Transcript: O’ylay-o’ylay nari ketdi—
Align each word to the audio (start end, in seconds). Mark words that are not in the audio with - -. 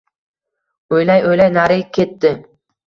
O’ylay-o’ylay 0.97 1.55
nari 1.61 1.81
ketdi— 2.01 2.35